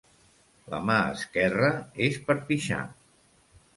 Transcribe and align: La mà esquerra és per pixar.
La 0.73 0.77
mà 0.89 0.95
esquerra 1.17 1.69
és 2.07 2.19
per 2.31 2.37
pixar. 2.51 2.81